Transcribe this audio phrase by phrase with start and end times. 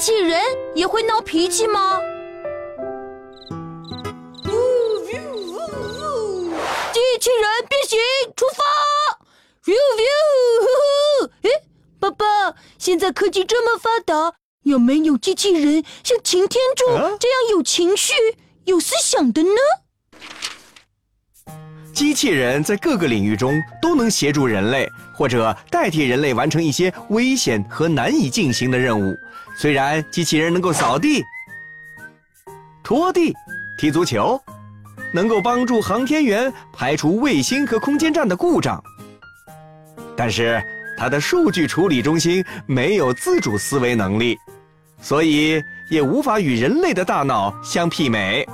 [0.00, 0.40] 器人
[0.74, 2.00] 也会闹脾气吗？
[6.90, 7.98] 机器人变形，
[8.34, 8.64] 出发
[11.98, 14.32] 爸爸，现在科技这么发达，
[14.62, 16.86] 有没有机器人像擎天柱
[17.18, 18.14] 这样有情绪、
[18.64, 19.60] 有思想的呢？
[22.00, 29.14] 机器人在各个领域中都能协助人类，或者代替人类完成一些危险和难以进行的任务。
[29.54, 31.22] 虽然机器人能够扫地、
[32.82, 33.34] 拖地、
[33.76, 34.40] 踢足球，
[35.12, 38.82] 能够帮助航天员排除卫星和空间站的故障，
[40.16, 40.58] 但是
[40.96, 44.38] 它的数据处理中心没有自主思维能力，
[45.02, 48.48] 所以也无法与人类的大脑相媲美。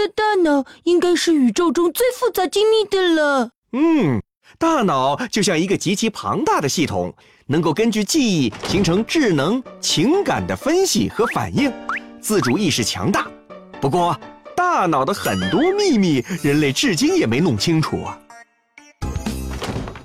[0.00, 3.50] 的大脑应该是宇宙中最复杂精密的了。
[3.72, 4.22] 嗯，
[4.58, 7.14] 大脑就像一个极其庞大的系统，
[7.46, 11.70] 能够根据记忆形成智能、情感的分析和反应，
[12.18, 13.26] 自主意识强大。
[13.78, 14.18] 不过，
[14.56, 18.18] 大脑的很多秘密，人类至今也没弄清楚啊。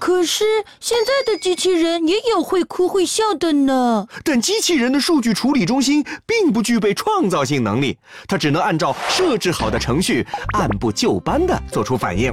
[0.06, 0.46] 可是
[0.80, 4.06] 现在的机器人也有会哭会笑的呢。
[4.24, 7.98] 但机器人的数据处理中心并不具备创造性能力，
[8.28, 12.32] 它只能按照设置好的程序按部就班地做出反应。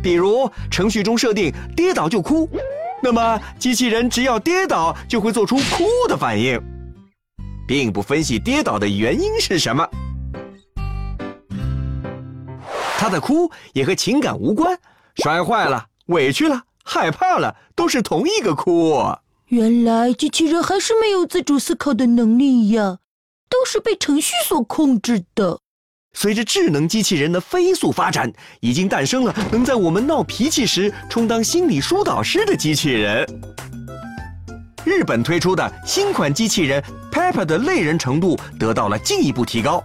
[0.00, 2.48] 比如程序中设定跌倒就哭，
[3.02, 6.62] 那么机器人只要跌倒就会做出哭的反应，
[7.66, 9.84] 并不分析跌倒的原因是什么。
[12.96, 14.78] 它的哭也和情感无关，
[15.16, 16.62] 摔坏了，委屈了。
[16.90, 19.04] 害怕了，都是同一个哭。
[19.48, 23.00] 原来机器人还是没有自主思考的能力呀，
[23.50, 25.60] 都是被程序所控制的。
[26.14, 33.26] 随着智能机器人的飞速发展，已经诞生了能在我们闹脾气时充当心理疏导师的机器人。
[34.86, 39.84] 日本推出的新款机器人 Pepper 的类人程度得到了进一步提高，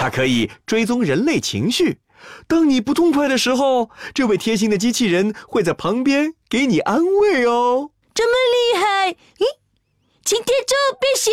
[0.00, 1.96] 它可以追踪人类情绪。
[2.46, 7.90] 当你不痛快的时候，这位贴心的机器人会在旁边给你安慰哦。
[8.14, 9.12] 这么厉害！
[9.12, 9.44] 咦，
[10.24, 11.32] 擎天柱变形！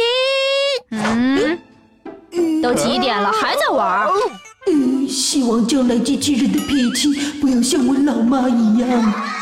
[2.31, 4.09] 嗯，都几点了还在玩？
[4.67, 9.40] 嗯，希望将来机器人的脾气不要像我老妈一样。